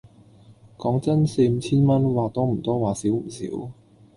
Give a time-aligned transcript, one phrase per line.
[0.79, 3.47] 講真，四五千蚊，話多唔多話少唔少